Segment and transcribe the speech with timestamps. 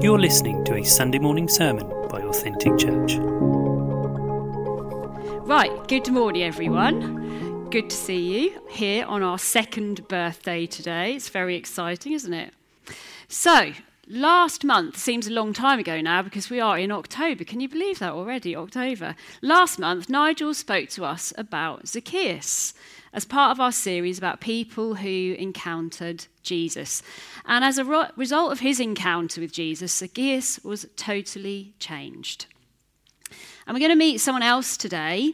[0.00, 3.14] You're listening to a Sunday morning sermon by Authentic Church.
[5.46, 7.70] Right, good morning, everyone.
[7.70, 11.14] Good to see you here on our second birthday today.
[11.14, 12.52] It's very exciting, isn't it?
[13.28, 13.72] So,
[14.06, 17.44] last month seems a long time ago now because we are in October.
[17.44, 18.54] Can you believe that already?
[18.54, 19.14] October.
[19.40, 22.74] Last month, Nigel spoke to us about Zacchaeus
[23.14, 27.02] as part of our series about people who encountered Jesus.
[27.46, 32.46] And as a ro- result of his encounter with Jesus, Zacchaeus was totally changed.
[33.66, 35.32] And we're going to meet someone else today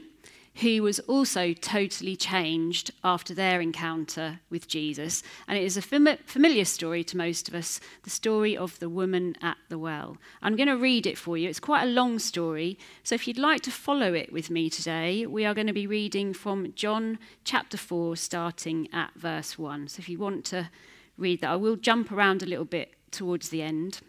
[0.56, 5.22] who was also totally changed after their encounter with Jesus.
[5.46, 8.88] And it is a fam- familiar story to most of us the story of the
[8.88, 10.18] woman at the well.
[10.42, 11.48] I'm going to read it for you.
[11.48, 12.78] It's quite a long story.
[13.04, 15.86] So if you'd like to follow it with me today, we are going to be
[15.86, 19.88] reading from John chapter 4, starting at verse 1.
[19.88, 20.68] So if you want to
[21.16, 24.00] read that, I will jump around a little bit towards the end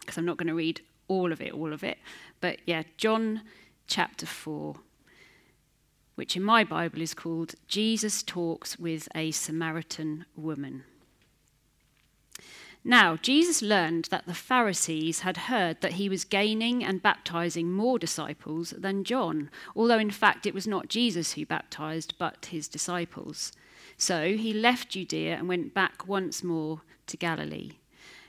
[0.00, 1.98] because I'm not going to read all of it, all of it.
[2.40, 3.42] But yeah, John
[3.86, 4.76] chapter 4
[6.18, 10.82] which in my Bible is called Jesus Talks with a Samaritan Woman.
[12.82, 18.00] Now, Jesus learned that the Pharisees had heard that he was gaining and baptizing more
[18.00, 23.52] disciples than John, although in fact it was not Jesus who baptized, but his disciples.
[23.96, 27.74] So he left Judea and went back once more to Galilee.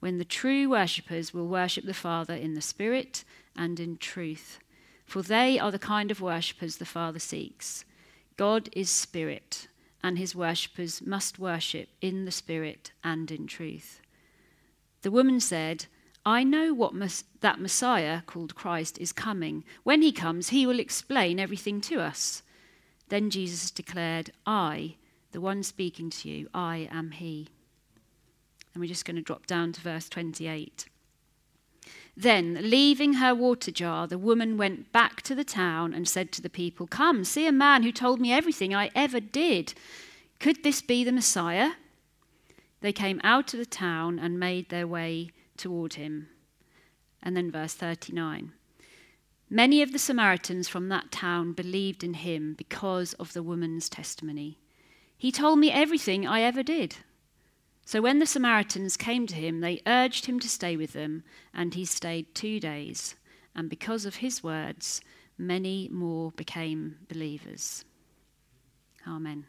[0.00, 3.24] when the true worshippers will worship the Father in the Spirit
[3.56, 4.58] and in truth.
[5.04, 7.84] For they are the kind of worshippers the Father seeks.
[8.36, 9.68] God is Spirit,
[10.02, 14.00] and his worshippers must worship in the Spirit and in truth.
[15.02, 15.86] The woman said,
[16.26, 19.64] I know what mes- that Messiah, called Christ, is coming.
[19.82, 22.42] When he comes, he will explain everything to us.
[23.08, 24.96] Then Jesus declared, I,
[25.32, 27.48] the one speaking to you, I am he.
[28.78, 30.86] And we're just going to drop down to verse 28.
[32.16, 36.40] Then, leaving her water jar, the woman went back to the town and said to
[36.40, 39.74] the people, Come, see a man who told me everything I ever did.
[40.38, 41.72] Could this be the Messiah?
[42.80, 46.28] They came out of the town and made their way toward him.
[47.20, 48.52] And then, verse 39.
[49.50, 54.60] Many of the Samaritans from that town believed in him because of the woman's testimony.
[55.16, 56.98] He told me everything I ever did.
[57.88, 61.22] So when the Samaritans came to him, they urged him to stay with them,
[61.54, 63.14] and he stayed two days.
[63.56, 65.00] And because of his words,
[65.38, 67.86] many more became believers.
[69.06, 69.46] Amen.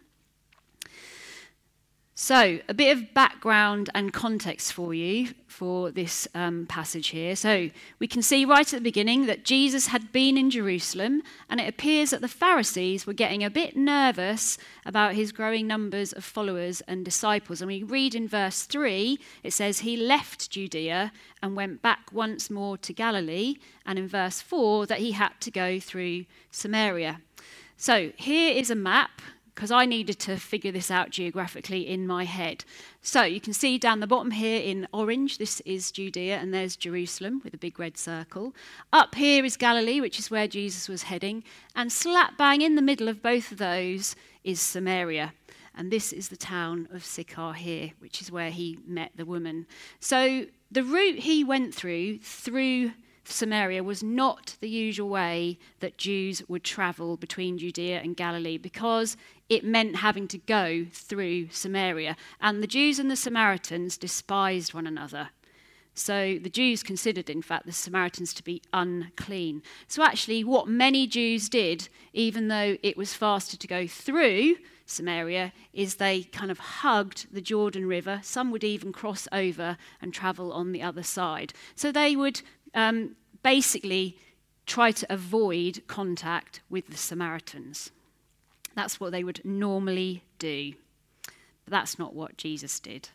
[2.22, 7.34] So, a bit of background and context for you for this um, passage here.
[7.34, 11.62] So, we can see right at the beginning that Jesus had been in Jerusalem, and
[11.62, 16.26] it appears that the Pharisees were getting a bit nervous about his growing numbers of
[16.26, 17.62] followers and disciples.
[17.62, 22.50] And we read in verse 3, it says, He left Judea and went back once
[22.50, 23.56] more to Galilee.
[23.86, 27.22] And in verse 4, that he had to go through Samaria.
[27.78, 29.22] So, here is a map
[29.60, 32.64] because I needed to figure this out geographically in my head.
[33.02, 36.78] So you can see down the bottom here in orange, this is Judea, and there's
[36.78, 38.56] Jerusalem with a big red circle.
[38.94, 41.44] Up here is Galilee, which is where Jesus was heading,
[41.76, 44.16] and slap bang in the middle of both of those
[44.46, 45.34] is Samaria.
[45.76, 49.68] And this is the town of Sychar here, which is where he met the woman.
[50.00, 52.92] So the route he went through, through
[53.26, 59.18] Samaria was not the usual way that Jews would travel between Judea and Galilee because
[59.50, 62.16] it meant having to go through Samaria.
[62.40, 65.30] And the Jews and the Samaritans despised one another.
[65.96, 69.62] So the Jews considered, in fact, the Samaritans to be unclean.
[69.88, 74.56] So actually, what many Jews did, even though it was faster to go through
[74.86, 78.22] Samaria, is they kind of hugged the Jordan River.
[78.24, 81.54] Some would even cross over and travel on the other side.
[81.76, 82.42] So they would
[82.74, 84.18] um, basically
[84.66, 87.92] try to avoid contact with the Samaritans.
[88.80, 90.72] That's what they would normally do.
[91.66, 93.10] But that's not what Jesus did.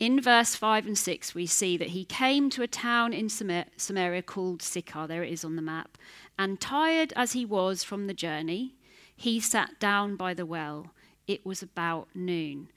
[0.00, 4.22] In verse 5 and 6, we see that he came to a town in Samaria
[4.22, 5.98] called Sychar, there it is on the map,
[6.38, 8.74] and tired as he was from the journey,
[9.14, 10.94] he sat down by the well.
[11.26, 12.68] It was about noon.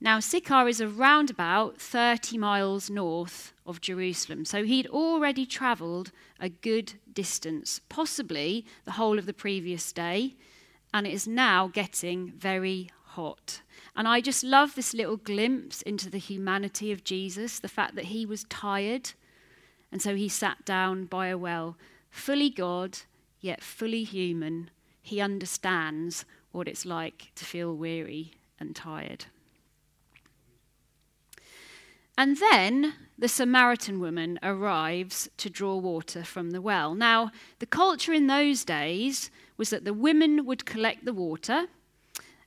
[0.00, 6.48] Now, Sychar is around about 30 miles north of Jerusalem, so he'd already travelled a
[6.48, 10.36] good distance, possibly the whole of the previous day,
[10.92, 13.62] and it is now getting very hot.
[13.96, 18.06] And I just love this little glimpse into the humanity of Jesus, the fact that
[18.06, 19.12] he was tired,
[19.92, 21.76] and so he sat down by a well,
[22.10, 22.98] fully God,
[23.40, 24.70] yet fully human.
[25.02, 29.26] He understands what it's like to feel weary and tired.
[32.16, 36.94] And then the Samaritan woman arrives to draw water from the well.
[36.94, 41.66] Now, the culture in those days was that the women would collect the water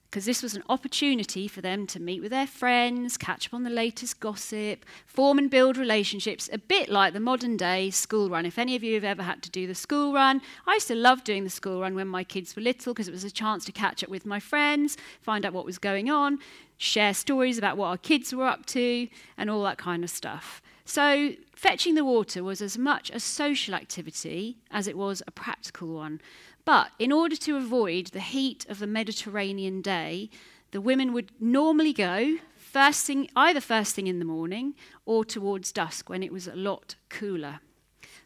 [0.09, 3.61] because this was an opportunity for them to meet with their friends, catch up on
[3.61, 8.47] the latest gossip, form and build relationships, a bit like the modern day school run.
[8.47, 10.95] If any of you have ever had to do the school run, I used to
[10.95, 13.63] love doing the school run when my kids were little because it was a chance
[13.65, 16.39] to catch up with my friends, find out what was going on,
[16.77, 19.07] share stories about what our kids were up to,
[19.37, 20.63] and all that kind of stuff.
[20.85, 25.93] So, fetching the water was as much a social activity as it was a practical
[25.93, 26.19] one.
[26.65, 30.29] But in order to avoid the heat of the Mediterranean day,
[30.71, 34.73] the women would normally go first thing, either first thing in the morning
[35.05, 37.59] or towards dusk when it was a lot cooler.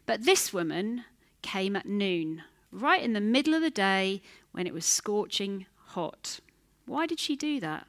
[0.06, 1.04] But this woman
[1.42, 2.42] came at noon,
[2.72, 6.40] right in the middle of the day when it was scorching hot.
[6.86, 7.86] Why did she do that?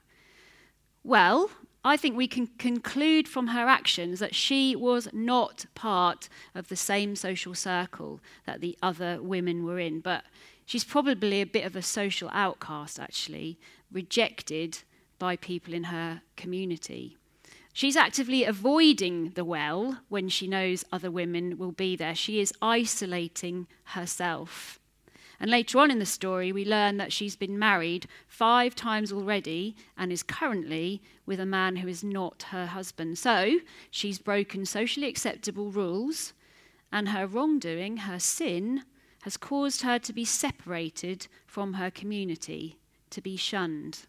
[1.03, 1.51] Well,
[1.83, 6.75] I think we can conclude from her actions that she was not part of the
[6.75, 10.25] same social circle that the other women were in, but
[10.65, 13.57] she's probably a bit of a social outcast, actually,
[13.91, 14.79] rejected
[15.19, 17.15] by people in her community.
[17.71, 22.15] She's actively avoiding the well when she knows other women will be there.
[22.15, 24.78] She is isolating herself.
[25.39, 29.75] And later on in the story, we learn that she's been married five times already
[29.97, 33.17] and is currently with a man who is not her husband.
[33.17, 36.33] So she's broken socially acceptable rules,
[36.91, 38.83] and her wrongdoing, her sin,
[39.21, 42.77] has caused her to be separated from her community,
[43.09, 43.99] to be shunned.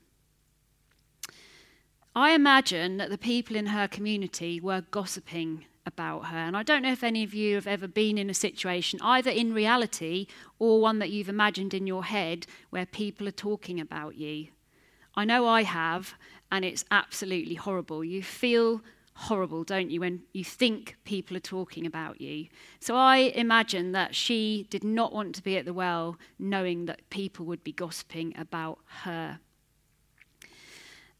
[2.14, 6.38] I imagine that the people in her community were gossiping about her.
[6.38, 9.30] And I don't know if any of you have ever been in a situation, either
[9.30, 10.26] in reality
[10.58, 14.48] or one that you've imagined in your head, where people are talking about you.
[15.14, 16.14] I know I have,
[16.50, 18.04] and it's absolutely horrible.
[18.04, 18.80] You feel
[19.14, 22.46] horrible, don't you, when you think people are talking about you?
[22.80, 27.10] So I imagine that she did not want to be at the well knowing that
[27.10, 29.40] people would be gossiping about her.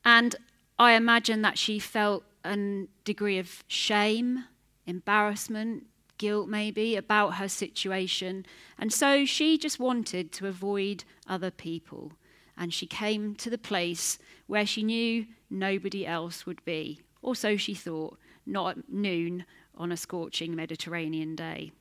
[0.05, 0.37] And
[0.79, 4.45] I imagine that she felt a degree of shame,
[4.91, 5.87] embarrassment,
[6.19, 8.45] guilt maybe about her situation.
[8.79, 12.13] And so she just wanted to avoid other people.
[12.59, 17.01] And she came to the place where she knew nobody else would be.
[17.23, 21.73] Or so she thought, not at noon on a scorching Mediterranean day.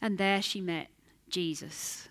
[0.00, 0.88] And there she met
[1.28, 2.08] Jesus.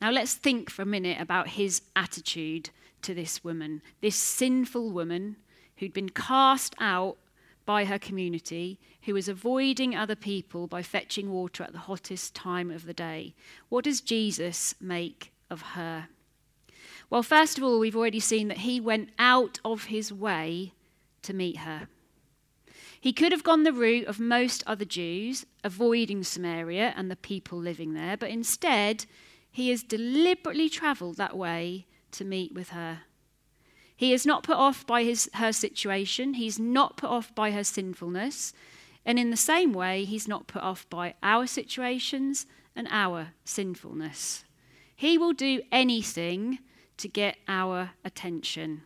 [0.00, 2.70] Now let's think for a minute about his attitude
[3.02, 5.36] to this woman, this sinful woman
[5.78, 7.16] who'd been cast out
[7.66, 12.70] by her community, who is avoiding other people by fetching water at the hottest time
[12.70, 13.34] of the day.
[13.68, 16.08] What does Jesus make of her?
[17.10, 20.72] Well, first of all, we've already seen that he went out of his way
[21.22, 21.88] to meet her.
[23.00, 27.58] He could have gone the route of most other Jews, avoiding Samaria and the people
[27.58, 29.04] living there, but instead,
[29.50, 33.02] he has deliberately travelled that way to meet with her.
[33.96, 37.64] He is not put off by his, her situation, he's not put off by her
[37.64, 38.52] sinfulness,
[39.06, 44.44] and in the same way, he's not put off by our situations and our sinfulness.
[44.96, 46.58] He will do anything
[46.96, 48.82] to get our attention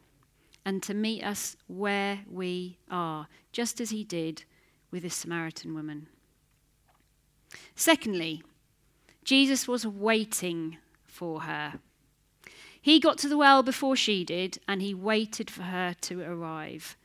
[0.64, 4.44] and to meet us where we are, just as he did
[4.90, 6.08] with the Samaritan woman.
[7.74, 8.42] Secondly,
[9.24, 11.80] Jesus was waiting for her.
[12.88, 16.96] He got to the well before she did, and he waited for her to arrive.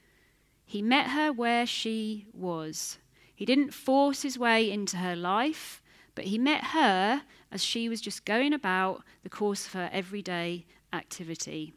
[0.65, 2.99] He met her where she was.
[3.35, 5.81] He didn't force his way into her life,
[6.15, 10.65] but he met her as she was just going about the course of her everyday
[10.93, 11.73] activity.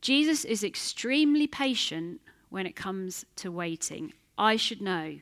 [0.00, 4.12] Jesus is extremely patient when it comes to waiting.
[4.38, 5.18] I should know,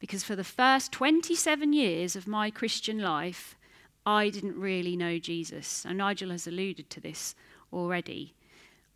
[0.00, 3.56] because for the first 27 years of my Christian life,
[4.04, 5.84] I didn't really know Jesus.
[5.86, 7.34] And Nigel has alluded to this
[7.72, 8.34] already.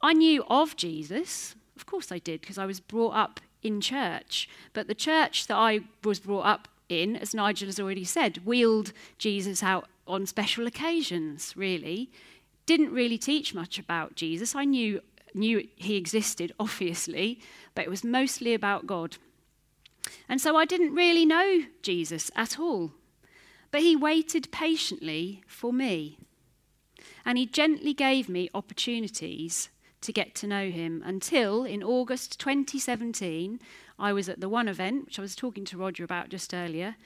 [0.03, 4.49] I knew of Jesus, of course I did, because I was brought up in church.
[4.73, 8.93] But the church that I was brought up in, as Nigel has already said, wheeled
[9.19, 12.11] Jesus out on special occasions, really.
[12.65, 14.55] Didn't really teach much about Jesus.
[14.55, 15.01] I knew,
[15.35, 17.41] knew he existed, obviously,
[17.75, 19.17] but it was mostly about God.
[20.29, 22.93] And so I didn't really know Jesus at all.
[23.77, 26.17] But he waited patiently for me.
[27.27, 29.69] And he gently gave me opportunities
[30.01, 33.61] to get to know him until in August 2017,
[33.99, 36.97] I was at the One event, which I was talking to Roger about just earlier,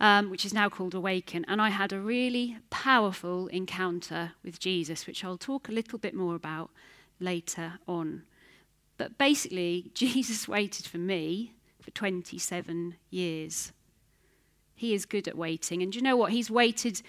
[0.00, 1.44] um, which is now called Awaken.
[1.46, 6.14] And I had a really powerful encounter with Jesus, which I'll talk a little bit
[6.16, 6.72] more about
[7.20, 8.24] later on.
[8.98, 13.70] But basically, Jesus waited for me for 27 years.
[14.74, 15.82] He is good at waiting.
[15.82, 16.32] And you know what?
[16.32, 17.02] He's waited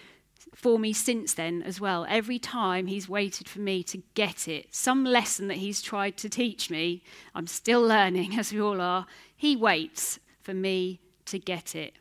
[0.53, 2.05] for me since then as well.
[2.09, 6.29] Every time he's waited for me to get it, some lesson that he's tried to
[6.29, 7.03] teach me,
[7.33, 9.05] I'm still learning, as we all are.
[9.35, 11.93] He waits for me to get it.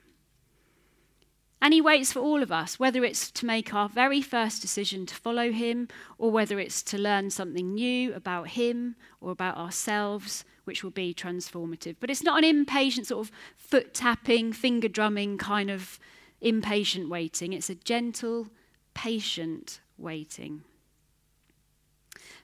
[1.61, 5.07] And he waits for all of us, whether it's to make our very first decision
[5.07, 5.87] to follow him,
[6.19, 11.15] or whether it's to learn something new about him or about ourselves, which will be
[11.15, 11.97] transformative.
[12.01, 15.99] But it's not an impatient, sort of foot tapping, finger drumming kind of
[16.41, 17.53] impatient waiting.
[17.53, 18.49] It's a gentle,
[18.95, 20.63] patient waiting.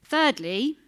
[0.04, 0.78] Thirdly,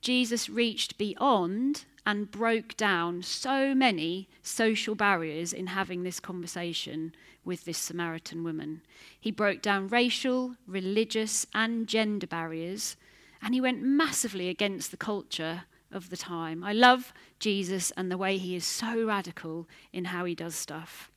[0.00, 7.64] Jesus reached beyond and broke down so many social barriers in having this conversation with
[7.64, 8.82] this Samaritan woman.
[9.18, 12.96] He broke down racial, religious, and gender barriers,
[13.40, 15.62] and he went massively against the culture
[15.94, 16.62] of the time.
[16.62, 21.10] I love Jesus and the way he is so radical in how he does stuff.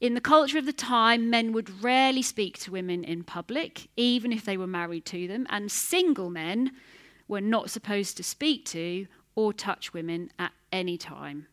[0.00, 4.32] In the culture of the time, men would rarely speak to women in public, even
[4.32, 6.72] if they were married to them, and single men
[7.28, 9.06] were not supposed to speak to
[9.36, 11.46] or touch women at any time.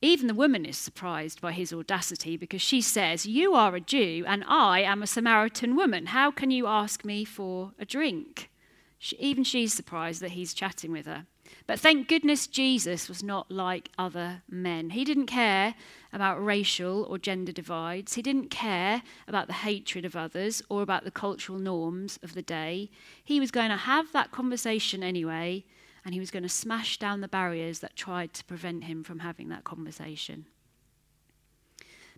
[0.00, 4.24] Even the woman is surprised by his audacity because she says, You are a Jew
[4.26, 6.06] and I am a Samaritan woman.
[6.06, 8.50] How can you ask me for a drink?
[8.98, 11.26] She, even she's surprised that he's chatting with her.
[11.66, 14.90] But thank goodness Jesus was not like other men.
[14.90, 15.74] He didn't care
[16.12, 18.14] about racial or gender divides.
[18.14, 22.42] He didn't care about the hatred of others or about the cultural norms of the
[22.42, 22.90] day.
[23.24, 25.64] He was going to have that conversation anyway
[26.04, 29.20] and he was going to smash down the barriers that tried to prevent him from
[29.20, 30.46] having that conversation.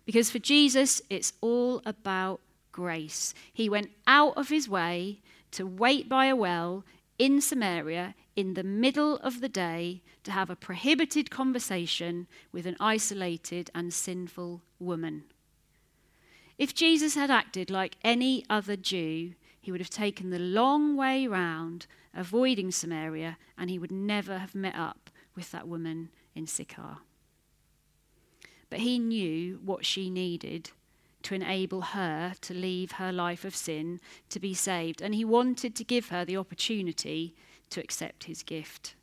[0.05, 3.33] Because for Jesus, it's all about grace.
[3.53, 5.19] He went out of his way
[5.51, 6.83] to wait by a well
[7.17, 12.75] in Samaria in the middle of the day to have a prohibited conversation with an
[12.79, 15.23] isolated and sinful woman.
[16.57, 21.27] If Jesus had acted like any other Jew, he would have taken the long way
[21.27, 26.99] round avoiding Samaria, and he would never have met up with that woman in Sychar.
[28.69, 30.71] But he knew what she needed
[31.25, 35.75] to enable her to leave her life of sin to be saved, and he wanted
[35.75, 37.35] to give her the opportunity
[37.71, 38.95] to accept his gift.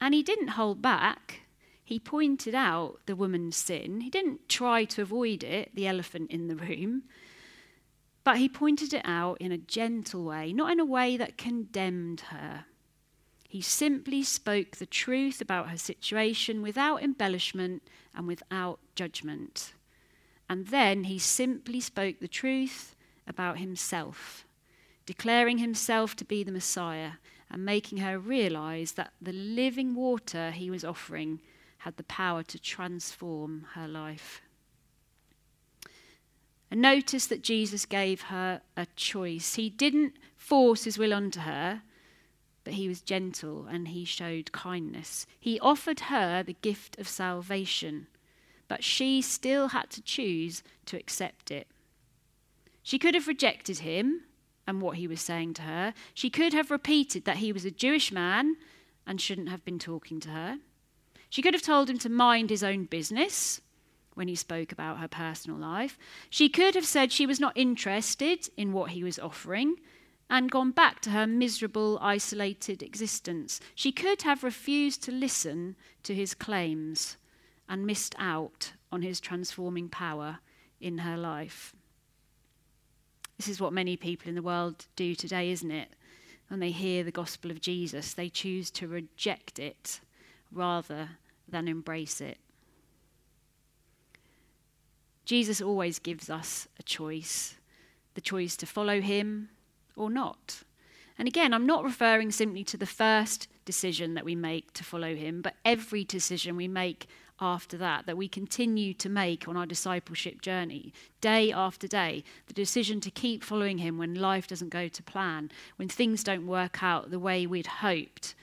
[0.00, 1.40] And he didn't hold back.
[1.82, 4.02] He pointed out the woman's sin.
[4.02, 7.04] He didn't try to avoid it, the elephant in the room.
[8.22, 12.20] But he pointed it out in a gentle way, not in a way that condemned
[12.32, 12.66] her.
[13.48, 17.82] He simply spoke the truth about her situation without embellishment
[18.14, 19.72] and without judgment.
[20.50, 24.44] And then he simply spoke the truth about himself,
[25.06, 27.12] declaring himself to be the Messiah
[27.48, 31.40] and making her realize that the living water he was offering
[31.78, 34.42] had the power to transform her life.
[36.68, 39.54] And notice that Jesus gave her a choice.
[39.54, 41.82] He didn't force his will onto her,
[42.64, 45.26] but he was gentle and he showed kindness.
[45.38, 48.08] He offered her the gift of salvation,
[48.70, 51.66] but she still had to choose to accept it.
[52.84, 54.22] She could have rejected him
[54.64, 55.92] and what he was saying to her.
[56.14, 58.54] She could have repeated that he was a Jewish man
[59.04, 60.58] and shouldn't have been talking to her.
[61.28, 63.60] She could have told him to mind his own business
[64.14, 65.98] when he spoke about her personal life.
[66.30, 69.78] She could have said she was not interested in what he was offering
[70.30, 73.58] and gone back to her miserable, isolated existence.
[73.74, 75.74] She could have refused to listen
[76.04, 77.16] to his claims
[77.70, 80.40] and missed out on his transforming power
[80.80, 81.72] in her life.
[83.36, 85.88] This is what many people in the world do today, isn't it?
[86.48, 90.00] When they hear the gospel of Jesus, they choose to reject it
[90.50, 91.10] rather
[91.48, 92.38] than embrace it.
[95.24, 97.54] Jesus always gives us a choice
[98.14, 99.48] the choice to follow him
[99.94, 100.64] or not.
[101.16, 105.14] And again, I'm not referring simply to the first decision that we make to follow
[105.14, 107.06] him, but every decision we make
[107.40, 112.24] after that, that we continue to make on our discipleship journey, day after day.
[112.46, 116.46] The decision to keep following him when life doesn't go to plan, when things don't
[116.46, 118.34] work out the way we'd hoped,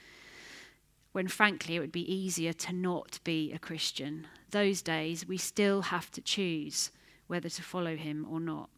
[1.12, 4.26] when frankly it would be easier to not be a Christian.
[4.50, 6.90] Those days, we still have to choose
[7.26, 8.70] whether to follow him or not.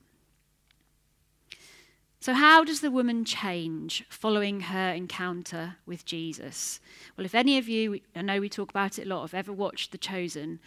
[2.22, 6.78] So, how does the woman change following her encounter with Jesus?
[7.16, 9.52] Well, if any of you, I know we talk about it a lot, have ever
[9.52, 10.60] watched The Chosen,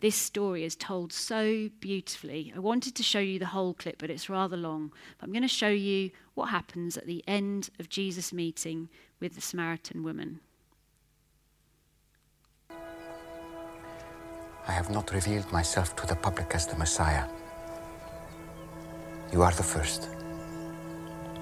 [0.00, 2.52] this story is told so beautifully.
[2.56, 4.92] I wanted to show you the whole clip, but it's rather long.
[5.18, 8.88] But I'm going to show you what happens at the end of Jesus' meeting
[9.20, 10.40] with the Samaritan woman.
[12.70, 17.26] I have not revealed myself to the public as the Messiah.
[19.32, 20.08] You are the first.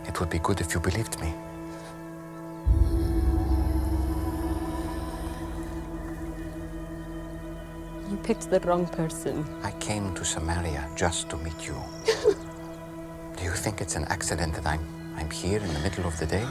[0.09, 1.35] It would be good if you believed me.
[8.11, 9.45] You picked the wrong person.
[9.63, 11.77] I came to Samaria just to meet you.
[13.37, 14.85] Do you think it's an accident that I'm
[15.17, 16.47] I'm here in the middle of the day?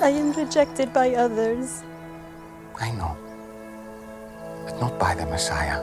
[0.00, 1.82] I am rejected by others.
[2.80, 3.16] I know.
[4.64, 5.82] But not by the Messiah.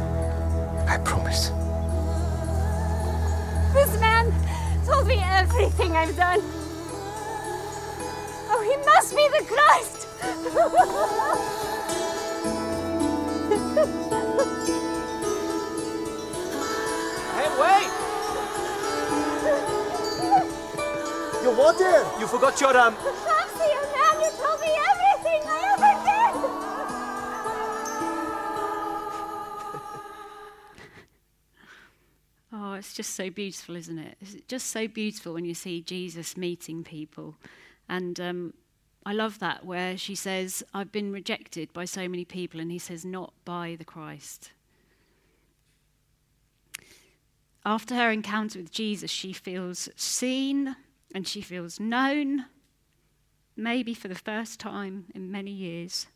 [0.91, 1.51] I promise.
[3.73, 4.29] This man
[4.85, 6.41] told me everything I've done.
[8.51, 10.07] Oh, he must be the Christ!
[17.31, 17.89] Hey, wait!
[21.41, 22.03] You what there?
[22.19, 22.95] You forgot your um.
[32.91, 34.17] It's just so beautiful, isn't it?
[34.19, 37.37] It's just so beautiful when you see Jesus meeting people.
[37.87, 38.53] And um,
[39.05, 42.79] I love that where she says, I've been rejected by so many people, and he
[42.79, 44.51] says, not by the Christ.
[47.65, 50.75] After her encounter with Jesus, she feels seen
[51.15, 52.47] and she feels known,
[53.55, 56.07] maybe for the first time in many years.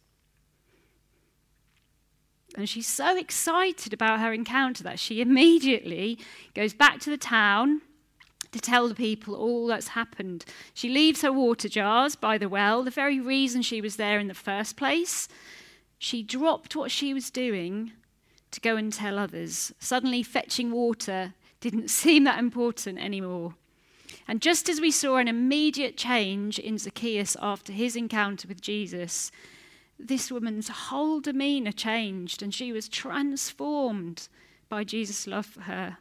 [2.56, 6.18] And she's so excited about her encounter that she immediately
[6.54, 7.82] goes back to the town
[8.52, 10.46] to tell the people all that's happened.
[10.74, 14.28] She leaves her water jars by the well, the very reason she was there in
[14.28, 15.28] the first place.
[15.98, 17.92] She dropped what she was doing
[18.52, 19.74] to go and tell others.
[19.80, 23.56] Suddenly, fetching water didn't seem that important anymore.
[24.28, 29.32] And just as we saw an immediate change in Zacchaeus after his encounter with Jesus,
[29.98, 34.28] this woman's whole demeanor changed and she was transformed
[34.70, 35.98] by Jesus' love for her.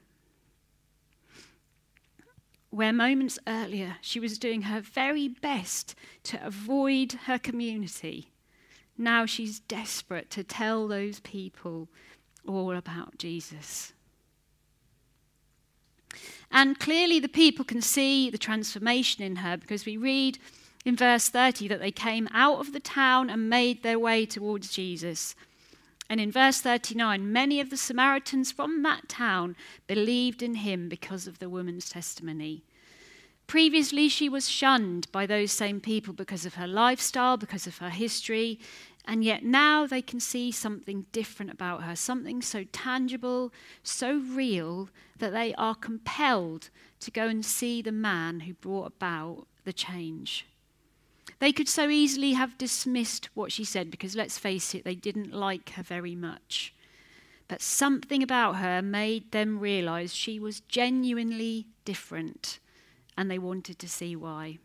[2.71, 8.31] Where moments earlier she was doing her very best to avoid her community,
[8.99, 11.89] now she's desperate to tell those people
[12.47, 13.93] all about Jesus.
[16.51, 20.39] And clearly, the people can see the transformation in her because we read
[20.85, 24.71] in verse 30 that they came out of the town and made their way towards
[24.71, 25.35] Jesus.
[26.11, 31.27] And in verse 39, many of the Samaritans from that town believed in him because
[31.27, 32.63] of the woman's testimony.
[33.47, 37.91] Previously, she was shunned by those same people because of her lifestyle, because of her
[37.91, 38.59] history,
[39.07, 44.89] and yet now they can see something different about her, something so tangible, so real,
[45.19, 46.71] that they are compelled
[47.01, 50.47] to go and see the man who brought about the change.
[51.39, 55.33] They could so easily have dismissed what she said because, let's face it, they didn't
[55.33, 56.75] like her very much.
[57.49, 62.59] But something about her made them realize she was genuinely different,
[63.19, 64.59] and they wanted to see why.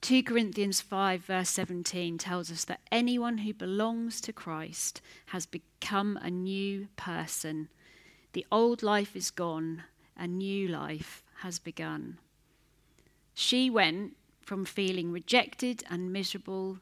[0.00, 6.16] 2 Corinthians 5, verse 17 tells us that anyone who belongs to Christ has become
[6.22, 7.68] a new person.
[8.32, 9.82] The old life is gone,
[10.16, 12.18] a new life has begun.
[13.34, 14.16] She went
[14.48, 16.78] from feeling rejected and miserable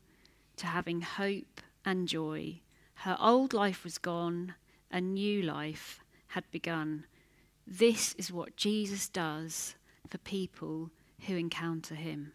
[0.56, 2.60] to having hope and joy.
[2.94, 4.54] Her old life was gone,
[4.92, 5.98] a new life
[6.28, 7.06] had begun.
[7.66, 9.74] This is what Jesus does
[10.08, 10.90] for people
[11.26, 12.34] who encounter him.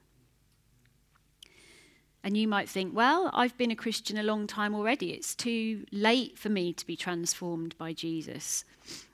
[2.26, 5.12] And you might think, well, I've been a Christian a long time already.
[5.12, 8.66] It's too late for me to be transformed by Jesus.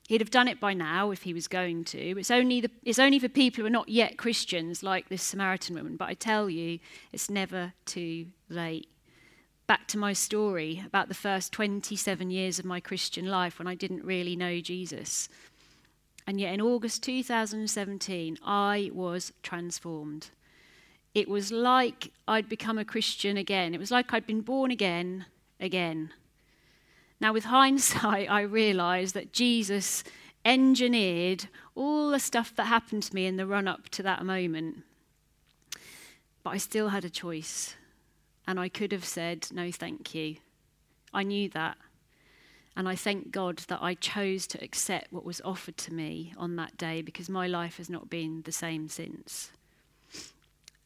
[0.08, 2.18] He'd have done it by now if he was going to.
[2.18, 5.76] It's only, the, it's only for people who are not yet Christians, like this Samaritan
[5.76, 5.98] woman.
[5.98, 6.80] But I tell you,
[7.12, 8.88] it's never too late.
[9.68, 13.76] Back to my story about the first 27 years of my Christian life when I
[13.76, 15.28] didn't really know Jesus.
[16.26, 20.30] And yet in August 2017, I was transformed.
[21.14, 23.74] It was like I'd become a Christian again.
[23.74, 25.26] It was like I'd been born again,
[25.60, 26.12] again.
[27.20, 30.04] Now, with hindsight, I realise that Jesus
[30.46, 34.84] engineered all the stuff that happened to me in the run up to that moment.
[36.44, 37.76] But I still had a choice,
[38.48, 40.38] and I could have said, No, thank you.
[41.14, 41.78] I knew that.
[42.76, 46.58] And I thank God that I chose to accept what was offered to me on
[46.58, 49.50] that day because my life has not been the same since.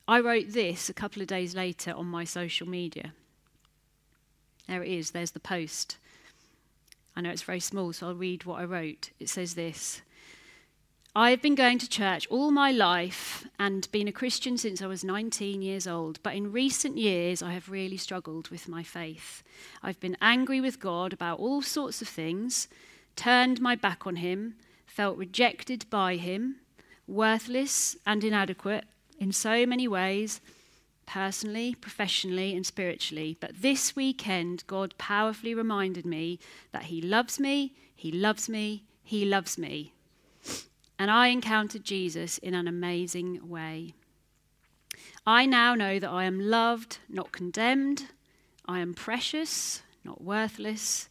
[0.07, 3.13] I wrote this a couple of days later on my social media.
[4.67, 5.97] There it is, there's the post.
[7.15, 9.11] I know it's very small, so I'll read what I wrote.
[9.19, 10.01] It says this
[11.13, 14.87] I have been going to church all my life and been a Christian since I
[14.87, 19.43] was 19 years old, but in recent years I have really struggled with my faith.
[19.83, 22.69] I've been angry with God about all sorts of things,
[23.17, 26.61] turned my back on Him, felt rejected by Him,
[27.07, 28.85] worthless and inadequate,
[29.19, 30.39] in so many ways,
[31.05, 33.37] personally, professionally, and spiritually.
[33.39, 36.39] But this weekend, God powerfully reminded me
[36.71, 39.93] that He loves me, He loves me, He loves me.
[40.97, 43.93] And I encountered Jesus in an amazing way.
[45.25, 48.05] I now know that I am loved, not condemned.
[48.65, 51.09] I am precious, not worthless.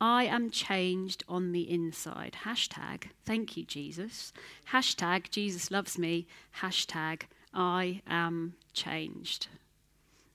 [0.00, 2.38] I am changed on the inside.
[2.44, 4.32] Hashtag, thank you, Jesus.
[4.72, 6.26] Hashtag, Jesus loves me.
[6.60, 7.22] Hashtag,
[7.52, 9.48] I am changed.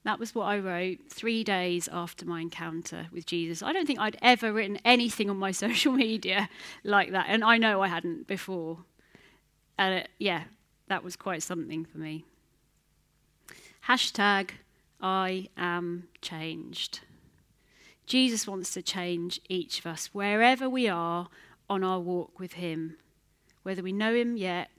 [0.04, 3.62] That was what I wrote three days after my encounter with Jesus.
[3.62, 6.48] I don't think I'd ever written anything on my social media
[6.82, 8.78] like that, and I know I hadn't before.
[9.78, 10.44] And yeah,
[10.88, 12.24] that was quite something for me.
[13.88, 14.50] Hashtag
[15.00, 17.00] I am changed.
[18.06, 21.28] Jesus wants to change each of us wherever we are
[21.68, 22.96] on our walk with Him,
[23.62, 24.70] whether we know Him yet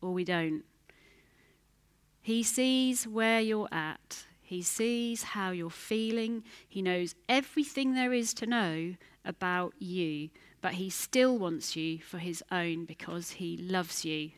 [0.00, 0.64] or we don't.
[2.22, 4.26] He sees where you're at.
[4.42, 6.42] He sees how you're feeling.
[6.68, 10.30] He knows everything there is to know about you,
[10.60, 14.32] but He still wants you for His own because He loves you.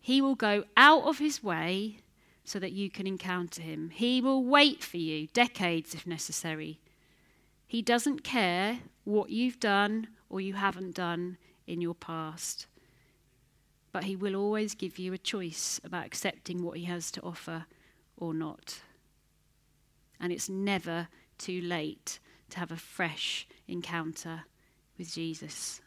[0.00, 1.98] He will go out of His way
[2.44, 3.90] so that you can encounter Him.
[3.90, 6.80] He will wait for you, decades if necessary.
[7.66, 12.66] He doesn't care what you've done or you haven't done in your past
[13.92, 17.66] but he will always give you a choice about accepting what he has to offer
[18.16, 18.80] or not.
[20.18, 22.18] And it's never too late
[22.50, 24.44] to have a fresh encounter
[24.96, 25.80] with Jesus.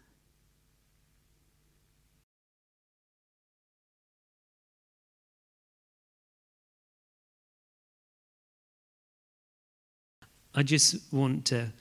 [10.58, 11.74] I just want to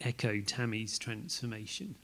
[0.00, 1.94] echo Tammy's transformation.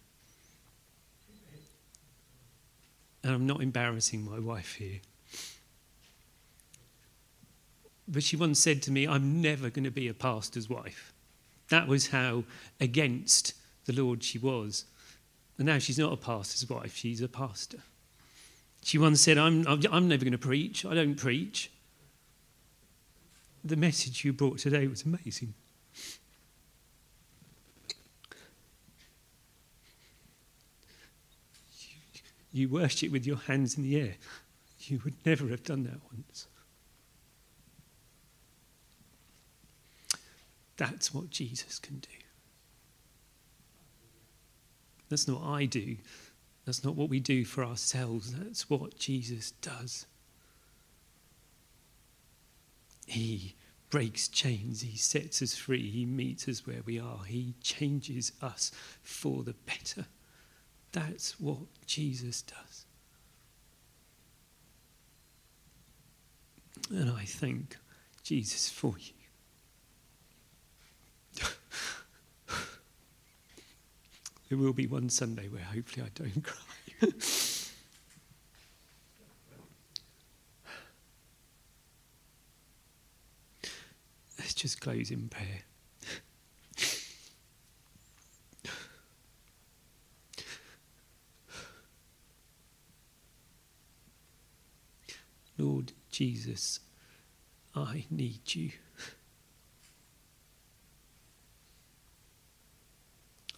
[3.27, 5.01] And I'm not embarrassing my wife here.
[8.07, 11.13] But she once said to me, I'm never going to be a pastor's wife.
[11.69, 12.45] That was how
[12.81, 13.55] against
[13.87, 14.85] the Lord she was.
[15.59, 17.79] And now she's not a pastor's wife, she's a pastor.
[18.85, 20.87] She once said, I'm, I'm never going to preach.
[20.87, 21.73] I don't preach.
[23.65, 25.53] The message you brought today was amazing.
[32.57, 34.15] You, worship with your hands in the air.
[34.81, 36.47] You would never have done that once.
[40.79, 42.09] That's what Jesus can do.
[45.11, 45.97] That's not I do.
[46.65, 48.33] That's not what we do for ourselves.
[48.33, 50.07] That's what Jesus does.
[53.07, 53.55] He
[53.91, 54.81] breaks chains.
[54.81, 55.91] He sets us free.
[55.91, 57.25] He meets us where we are.
[57.27, 60.07] He changes us for the better.
[60.97, 62.87] That's what Jesus does.
[66.89, 67.77] And I thank
[68.23, 69.13] Jesus for you.
[74.49, 76.57] there will be one Sunday where hopefully I don't cry.
[84.39, 85.61] Let's just close in prayer.
[95.59, 96.81] Lord Jesus,
[97.75, 98.71] I need you.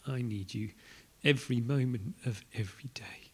[0.08, 0.70] I need you
[1.22, 3.30] every moment of every day.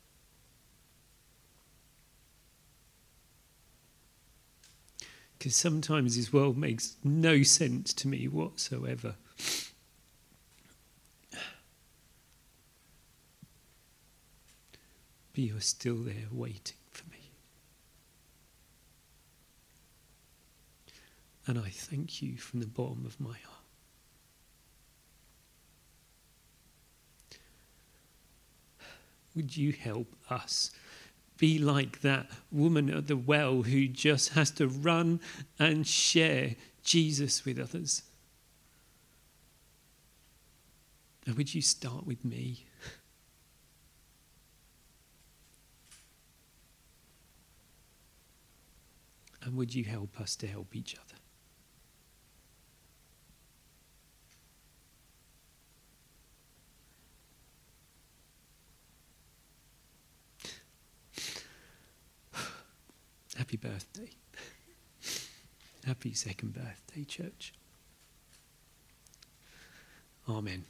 [5.38, 9.14] Because sometimes this world makes no sense to me whatsoever.
[15.32, 17.14] But you're still there waiting for me.
[21.46, 23.54] And I thank you from the bottom of my heart.
[29.34, 30.70] Would you help us
[31.36, 35.20] be like that woman at the well who just has to run
[35.58, 38.02] and share Jesus with others?
[41.26, 42.64] And would you start with me?
[49.42, 51.23] And would you help us to help each other?
[63.54, 64.10] Happy birthday.
[65.86, 67.52] Happy second birthday, church.
[70.28, 70.64] Amen.